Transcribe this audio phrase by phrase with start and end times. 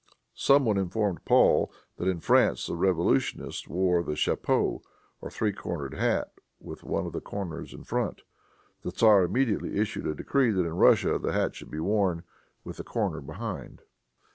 [0.33, 4.81] Some one informed Paul that in France the revolutionists wore the chapeau,
[5.21, 8.23] or three cornered hat, with one of the corners in front.
[8.81, 12.23] The tzar immediately issued a decree that in Russia the hat should be worn
[12.63, 13.83] with the corner behind.